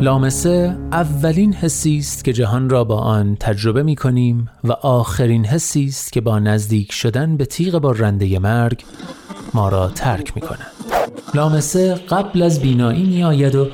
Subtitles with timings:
[0.00, 5.84] لامسه اولین حسی است که جهان را با آن تجربه می کنیم و آخرین حسی
[5.84, 8.84] است که با نزدیک شدن به تیغ برنده مرگ
[9.54, 10.66] ما را ترک می کند.
[11.34, 13.68] لامسه قبل از بینایی می آید و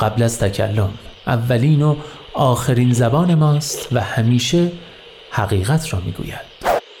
[0.00, 0.90] قبل از تکلم
[1.26, 1.96] اولین و
[2.34, 4.72] آخرین زبان ماست و همیشه
[5.30, 6.48] حقیقت را می گوید.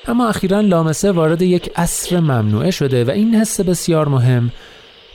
[0.06, 4.50] اما اخیرا لامسه وارد یک عصر ممنوعه شده و این حس بسیار مهم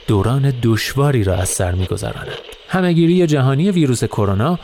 [0.06, 2.28] دوران دشواری را از سر میگذراند
[2.74, 4.58] همهگیری جهانی ویروس کرونا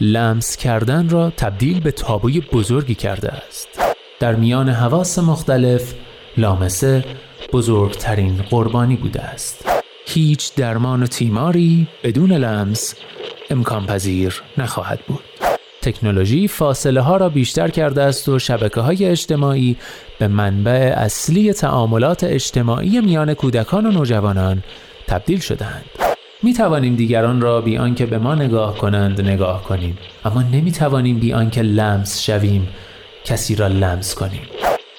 [0.00, 3.68] لمس کردن را تبدیل به تابوی بزرگی کرده است.
[4.20, 5.94] در میان حواس مختلف
[6.36, 7.04] لامسه
[7.52, 9.68] بزرگترین قربانی بوده است.
[10.06, 12.94] هیچ درمان و تیماری بدون لمس
[13.50, 15.24] امکان پذیر نخواهد بود.
[15.82, 19.76] تکنولوژی فاصله ها را بیشتر کرده است و شبکه های اجتماعی
[20.18, 24.62] به منبع اصلی تعاملات اجتماعی میان کودکان و نوجوانان
[25.06, 26.05] تبدیل شدهاند.
[26.42, 29.98] می توانیم دیگران را بی آنکه به ما نگاه کنند نگاه کنیم.
[30.24, 32.68] اما نمی توانیم بی آنکه لمس شویم
[33.24, 34.42] کسی را لمس کنیم.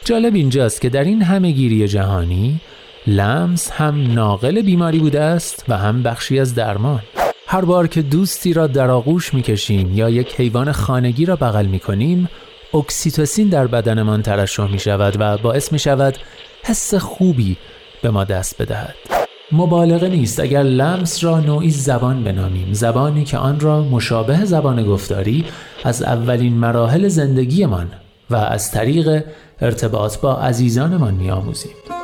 [0.06, 2.60] جالب اینجاست که در این همه گیری جهانی
[3.08, 7.02] لمس هم ناقل بیماری بوده است و هم بخشی از درمان.
[7.48, 11.66] هر بار که دوستی را در آغوش می کشیم یا یک حیوان خانگی را بغل
[11.66, 12.30] می کنیم
[12.74, 16.18] اکسیتوسین در بدنمان ترشح می شود و باعث می شود
[16.64, 17.58] حس خوبی
[18.02, 19.17] به ما دست بدهد.
[19.52, 20.40] مبالغه نیست.
[20.40, 25.46] اگر لمس را نوعی زبان بنامیم زبانی که آن را مشابه زبان گفتاری
[25.84, 27.88] از اولین مراحل زندگیمان
[28.30, 29.24] و از طریق
[29.62, 31.97] ارتباط با عزیزانمان میآموزیم.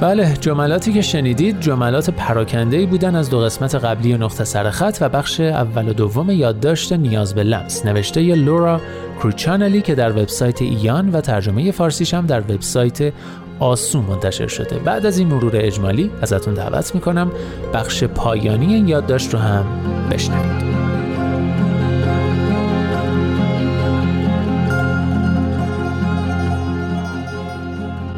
[0.00, 5.40] بله جملاتی که شنیدید جملات پراکنده‌ای بودن از دو قسمت قبلی نقطه سرخط و بخش
[5.40, 7.86] اول و دوم یادداشت نیاز به لمس.
[7.86, 8.80] نوشته ی لورا
[9.18, 13.12] کروچانلی که در وبسایت ایان و ترجمه فارسیش هم در وبسایت
[13.58, 14.78] آسو منتشر شده.
[14.78, 17.30] بعد از این مرور اجمالی ازتون دعوت می‌کنم
[17.74, 19.64] بخش پایانی این یادداشت رو هم
[20.10, 20.77] بشنوید.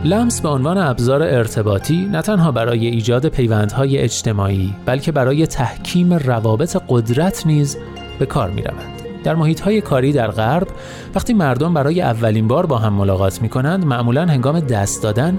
[0.05, 6.77] لمس به عنوان ابزار ارتباطی نه تنها برای ایجاد پیوندهای اجتماعی بلکه برای تحکیم روابط
[6.89, 7.79] قدرت نیز
[8.19, 9.23] به کار می رود.
[9.25, 10.69] در محیط های کاری در غرب
[11.15, 15.39] وقتی مردم برای اولین بار با هم ملاقات می کنند معمولا هنگام دست دادن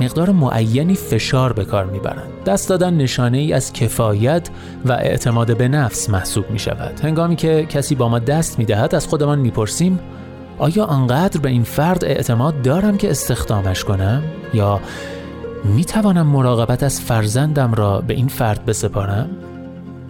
[0.00, 2.44] مقدار معینی فشار به کار می‌برند.
[2.46, 4.48] دست دادن نشانه ای از کفایت
[4.84, 7.00] و اعتماد به نفس محسوب می شود.
[7.00, 10.00] هنگامی که کسی با ما دست می دهد از خودمان می‌پرسیم
[10.58, 14.22] آیا آنقدر به این فرد اعتماد دارم که استخدامش کنم؟
[14.54, 14.80] یا
[15.64, 19.28] می توانم مراقبت از فرزندم را به این فرد بسپارم؟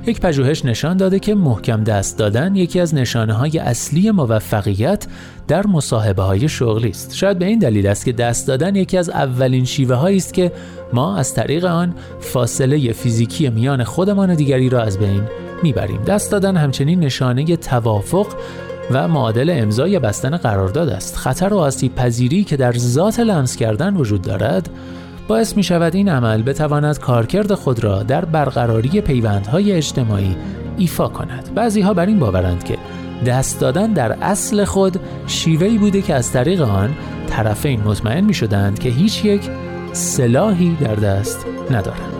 [0.06, 5.06] یک پژوهش نشان داده که محکم دست دادن یکی از نشانه های اصلی موفقیت
[5.48, 7.14] در مصاحبه های شغلی است.
[7.14, 10.52] شاید به این دلیل است که دست دادن یکی از اولین شیوه هایی است که
[10.92, 15.22] ما از طریق آن فاصله فیزیکی میان خودمان و دیگری را از بین
[15.62, 16.02] می‌بریم.
[16.02, 18.26] دست دادن همچنین نشانه توافق
[18.90, 21.16] و معادل امضای بستن قرارداد است.
[21.16, 24.70] خطر و آسیب پذیری که در ذات لمس کردن وجود دارد
[25.28, 30.36] باعث می شود این عمل بتواند کارکرد خود را در برقراری پیوندهای اجتماعی
[30.78, 31.54] ایفا کند.
[31.54, 32.78] بعضی ها بر این باورند که
[33.26, 36.94] دست دادن در اصل خود شیوهی بوده که از طریق آن
[37.26, 39.50] طرفین مطمئن می شدند که هیچ یک
[39.92, 42.17] سلاحی در دست ندارند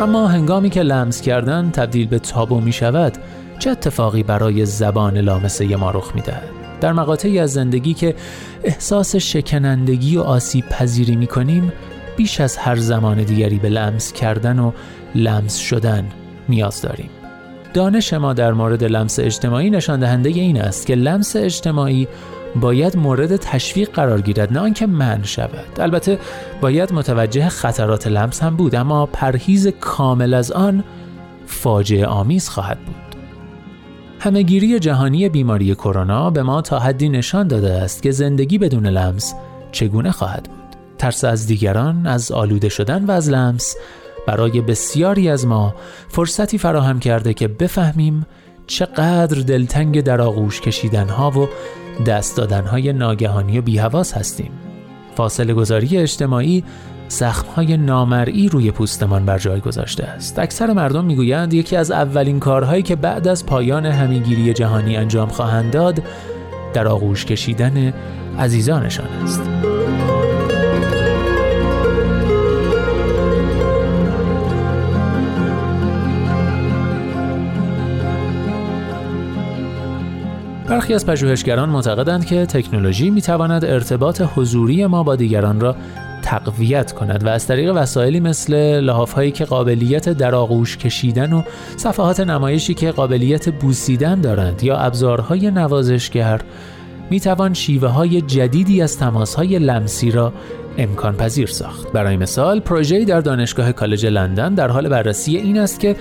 [0.00, 3.12] اما هنگامی که لمس کردن تبدیل به تابو می شود
[3.58, 6.48] چه اتفاقی برای زبان لامسه ما رخ می دهد؟
[6.80, 8.14] در مقاطعی از زندگی که
[8.64, 11.72] احساس شکنندگی و آسیب پذیری می کنیم
[12.16, 14.72] بیش از هر زمان دیگری به لمس کردن و
[15.14, 16.04] لمس شدن
[16.48, 17.10] نیاز داریم
[17.74, 22.08] دانش ما در مورد لمس اجتماعی نشان دهنده این است که لمس اجتماعی
[22.60, 25.80] باید مورد تشویق قرار گیرد نه آنکه من شود.
[25.80, 26.18] البته
[26.60, 30.84] باید متوجه خطرات لمس هم بود اما پرهیز کامل از آن
[31.46, 32.94] فاجعه آمیز خواهد بود.
[34.18, 39.34] همهگیری جهانی بیماری کرونا به ما تا حدی نشان داده است که زندگی بدون لمس
[39.72, 40.56] چگونه خواهد بود.
[40.98, 43.76] ترس از دیگران از آلوده شدن و از لمس
[44.26, 45.74] برای بسیاری از ما
[46.08, 48.26] فرصتی فراهم کرده که بفهمیم
[48.66, 51.48] چقدر دلتنگ در آغوش کشیدن ها و
[52.06, 54.50] دست دادنهای ناگهانی و بیهواس هستیم.
[55.16, 56.64] فاصله گذاری اجتماعی
[57.08, 60.38] زخمهای نامرئی روی پوستمان بر جای گذاشته است.
[60.38, 65.72] اکثر مردم می‌گویند یکی از اولین کارهایی که بعد از پایان همینگیری جهانی انجام خواهند
[65.72, 66.02] داد
[66.74, 67.92] در آغوش کشیدن
[68.38, 69.75] عزیزانشان است.
[80.76, 85.76] برخی از پژوهشگران معتقدند که تکنولوژی می تواند ارتباط حضوری ما با دیگران را
[86.22, 91.42] تقویت کند و از طریق وسایلی مثل لحافهایی که قابلیت در آغوش کشیدن و
[91.76, 96.40] صفحات نمایشی که قابلیت بوسیدن دارند یا ابزارهای نوازشگر
[97.10, 100.32] می توان شیوه های جدیدی از تماس های لمسی را
[100.78, 101.92] امکان پذیر ساخت.
[101.92, 105.96] برای مثال پروژه‌ای در دانشگاه کالج لندن در حال بررسی این است که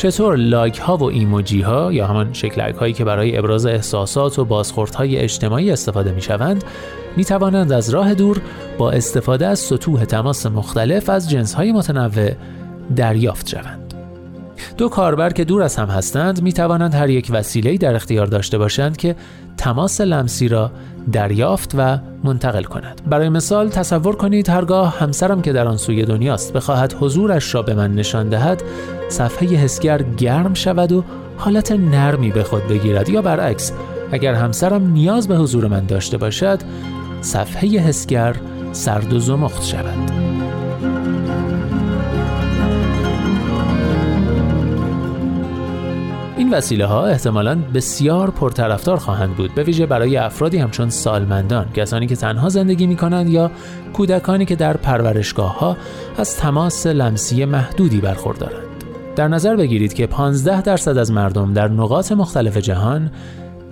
[0.00, 4.44] چطور لایک ها و ایموجی ها یا همان شکل هایی که برای ابراز احساسات و
[4.44, 6.64] بازخورد های اجتماعی استفاده می شوند
[7.16, 8.40] می توانند از راه دور
[8.78, 12.30] با استفاده از سطوح تماس مختلف از جنس های متنوع
[12.96, 13.89] دریافت شوند.
[14.80, 18.58] دو کاربر که دور از هم هستند می توانند هر یک وسیله‌ای در اختیار داشته
[18.58, 19.16] باشند که
[19.56, 20.70] تماس لمسی را
[21.12, 23.00] دریافت و منتقل کند.
[23.10, 27.74] برای مثال تصور کنید هرگاه همسرم که در آن سوی دنیاست بخواهد حضورش را به
[27.74, 28.62] من نشان دهد
[29.08, 31.04] صفحه حسگر گرم شود و
[31.36, 33.08] حالت نرمی به خود بگیرد.
[33.08, 33.72] یا برعکس
[34.12, 36.58] اگر همسرم نیاز به حضور من داشته باشد
[37.20, 38.36] صفحه حسگر
[38.72, 40.29] سرد و زمخت شود.
[46.52, 52.16] وسیله ها احتمالا بسیار پرطرفدار خواهند بود به ویژه برای افرادی همچون سالمندان کسانی که
[52.16, 53.50] تنها زندگی می کنند یا
[53.92, 55.76] کودکانی که در پرورشگاه ها
[56.18, 58.70] از تماس لمسی محدودی برخوردارند
[59.16, 63.10] در نظر بگیرید که 15 درصد از مردم در نقاط مختلف جهان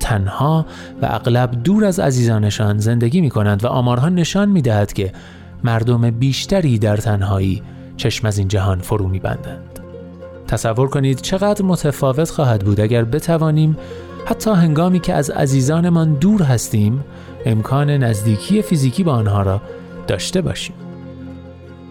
[0.01, 0.67] تنها
[1.03, 5.13] و اغلب دور از عزیزانشان زندگی می کنند و آمارها نشان می دهد که
[5.65, 7.63] مردم بیشتری در تنهایی
[7.97, 9.68] چشم از این جهان فرو می بندند.
[10.49, 13.77] تصور کنید چقدر متفاوت خواهد بود اگر بتوانیم
[14.27, 17.05] حتی هنگامی که از عزیزانمان دور هستیم
[17.47, 19.61] امکان نزدیکی فیزیکی با آنها را
[20.07, 20.75] داشته باشیم.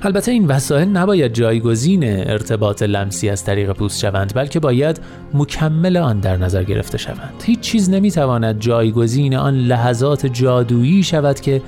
[0.01, 4.99] البته این وسایل نباید جایگزین ارتباط لمسی از طریق پوست شوند بلکه باید
[5.33, 11.61] مکمل آن در نظر گرفته شوند هیچ چیز نمی‌تواند جایگزین آن لحظات جادویی شود که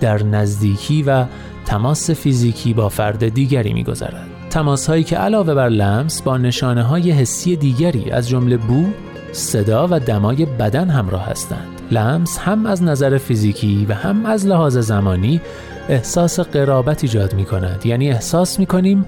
[0.00, 1.24] در نزدیکی و
[1.66, 7.10] تماس فیزیکی با فرد دیگری میگذرد تماس هایی که علاوه بر لمس با نشانه های
[7.10, 8.84] حسی دیگری از جمله بو،
[9.32, 11.66] صدا و دمای بدن همراه هستند.
[11.90, 15.40] لمس هم از نظر فیزیکی و هم از لحاظ زمانی
[15.88, 19.04] احساس قرابت ایجاد می کند یعنی احساس می کنیم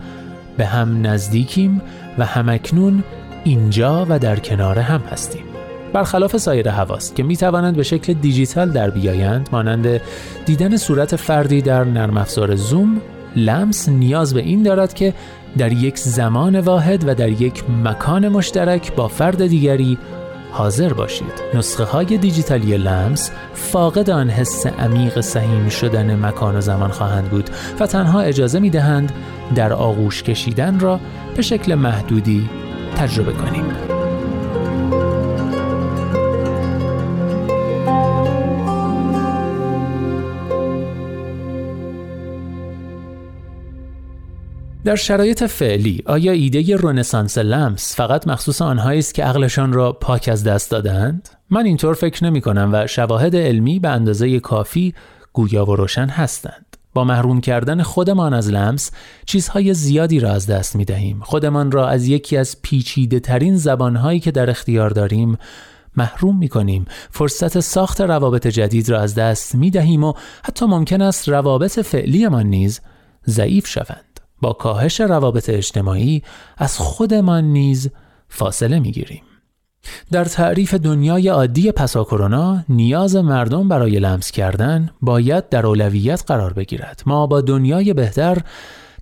[0.57, 1.83] به هم نزدیکیم
[2.19, 3.05] و همکنون
[3.45, 5.45] اینجا و در کنار هم هستیم
[5.93, 10.01] برخلاف سایر حواست که می توانند به شکل دیجیتال در بیایند مانند
[10.47, 13.01] دیدن صورت فردی در نرم افزار زوم
[13.37, 15.15] لمس نیاز به این دارد که
[15.59, 19.99] در یک زمان واحد و در یک مکان مشترک با فرد دیگری
[20.53, 26.91] حاضر باشید نسخه های دیجیتالی لمس فاقد آن حس عمیق سهیم شدن مکان و زمان
[26.91, 27.51] خواهند بود
[27.81, 29.13] و تنها اجازه می دهند
[29.55, 31.01] در آغوش کشیدن را
[31.37, 32.49] به شکل محدودی
[32.97, 33.96] تجربه کنیم.
[44.87, 50.29] در شرایط فعلی آیا ایده رنسانس لمس فقط مخصوص آنهایی است که عقلشان را پاک
[50.33, 54.95] از دست دادند؟ من اینطور فکر نمی کنم و شواهد علمی به اندازه کافی
[55.33, 56.77] گویا و روشن هستند.
[56.95, 58.91] با محروم کردن خودمان از لمس
[59.25, 61.21] چیزهای زیادی را از دست می دهیم.
[61.23, 65.39] خودمان را از یکی از پیچیده ترین زبانهایی که در اختیار داریم
[65.97, 66.85] محروم می کنیم.
[67.11, 70.13] فرصت ساخت روابط جدید را از دست می دهیم و
[70.45, 72.81] حتی ممکن است روابط فعلیمان نیز
[73.27, 74.06] ضعیف شوند.
[74.43, 76.23] با کاهش روابط اجتماعی
[76.59, 77.91] از خودمان نیز
[78.29, 79.23] فاصله می‌گیریم.
[80.13, 86.53] در تعریف دنیای عادی پسا کرونا نیاز مردم برای لمس کردن باید در اولویت قرار
[86.53, 87.03] بگیرد.
[87.07, 88.39] ما با دنیای بهتر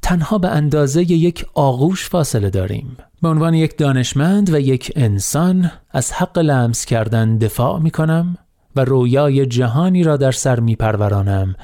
[0.02, 2.96] تنها به اندازه یک آغوش فاصله داریم.
[3.22, 8.36] به عنوان یک دانشمند و یک انسان از حق لمس کردن دفاع می کنم
[8.76, 11.54] و رویای جهانی را در سر می پرورانم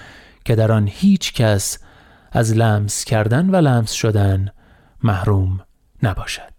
[0.44, 1.78] که در آن هیچ کس
[2.32, 4.48] از لمس کردن و لمس شدن
[5.02, 5.60] محروم
[6.02, 6.50] نباشد.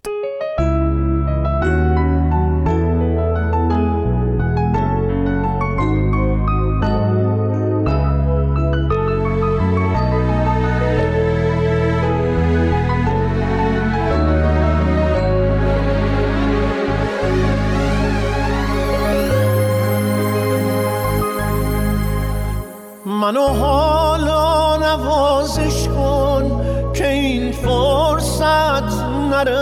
[23.05, 23.90] منو
[24.91, 26.61] نوازش کن
[26.93, 29.59] که این فرصت نره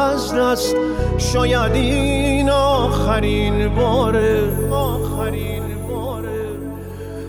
[0.00, 0.76] از دست.
[1.18, 6.58] شاید این آخرین باره آخرین باره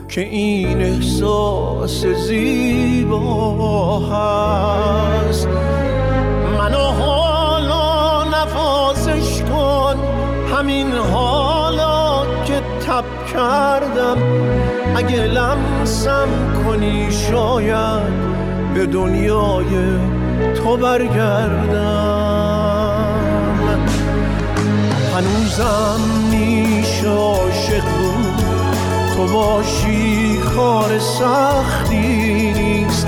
[0.10, 5.48] که این احساس زیبا هست.
[6.58, 9.96] منو حالا نوازش کن
[10.58, 11.31] همین حالا
[13.02, 14.18] تب کردم.
[14.96, 16.28] اگه لمسم
[16.66, 18.14] کنی شاید
[18.74, 19.66] به دنیای
[20.56, 21.82] تو برگردم.
[25.16, 26.00] هنوزم
[26.32, 27.84] میشه عاشق
[29.16, 33.08] تو باشی کار سختی نیست.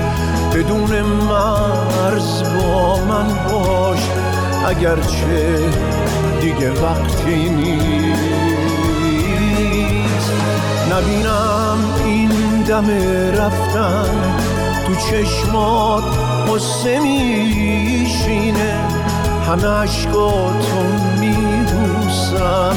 [0.54, 4.00] بدون مرز با من باش.
[4.66, 5.58] اگرچه
[6.40, 8.53] دیگه وقتی نیست.
[10.94, 12.30] نبینم این
[12.62, 12.90] دم
[13.40, 14.34] رفتن.
[14.86, 16.04] تو چشمات
[16.48, 18.78] قصه میشینه.
[19.46, 20.82] همه عشقاتو
[21.20, 22.74] میبوسم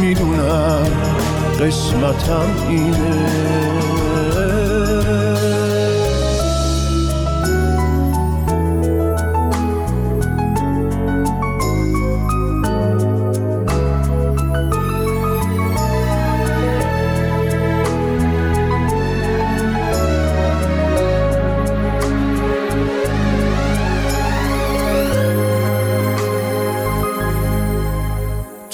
[0.00, 0.86] می‌دونم
[1.60, 4.03] قسمتم اینه.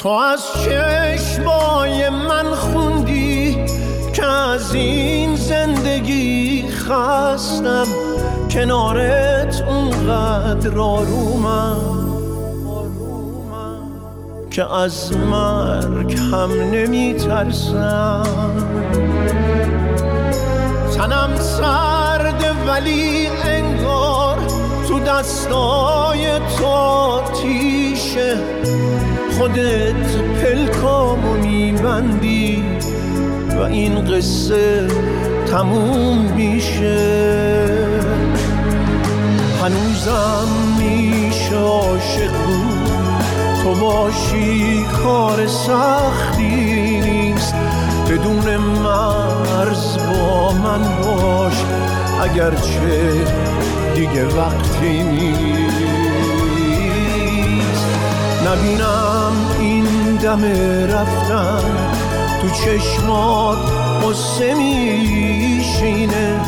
[0.00, 3.58] تو از چشمای من خوندی
[4.12, 7.86] که از این زندگی خستم.
[8.50, 11.76] کنارت اونقدر آرومم
[14.50, 18.22] که از مرگ هم نمی ترسم
[20.96, 24.38] تنم سرد ولی انگار
[24.88, 28.38] تو دستای تو تیشه
[29.40, 32.64] خودت پلکامو میبندی
[33.56, 34.88] و این قصه
[35.46, 37.28] تموم میشه.
[39.62, 42.32] هنوزم میشه عاشق
[43.62, 47.54] تو باشی کار سختی نیست.
[48.10, 51.64] بدون مرز با من باش.
[52.22, 53.12] اگرچه
[53.94, 56.09] دیگه وقتی نیست.
[58.46, 59.84] نبینم این
[60.16, 60.44] دم
[60.94, 61.62] رفتن
[62.40, 63.58] تو چشمات
[64.04, 66.40] قصه میشینه.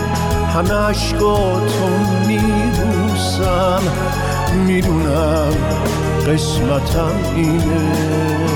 [0.55, 1.89] همه عشقاتو
[2.27, 3.83] میبوسم
[4.67, 5.53] می‌دونم
[6.29, 8.52] قسمتم اینه.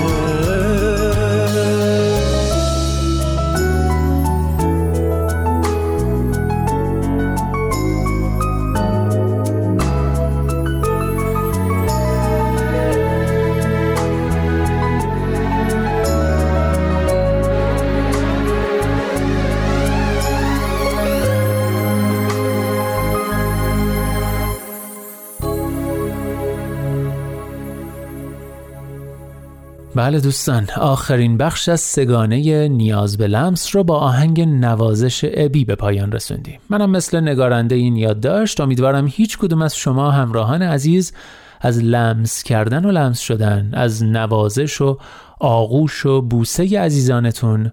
[29.95, 35.75] بله دوستان آخرین بخش از سگانه نیاز به لمس رو با آهنگ نوازش ابی به
[35.75, 36.59] پایان رسوندیم.
[36.69, 38.61] منم مثل نگارنده این یاد داشت.
[38.61, 41.13] امیدوارم هیچ کدوم از شما همراهان عزیز
[41.61, 44.97] از لمس کردن و لمس شدن از نوازش و
[45.39, 47.71] آغوش و بوسه عزیزانتون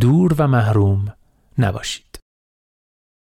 [0.00, 1.12] دور و محروم
[1.58, 2.09] نباشید.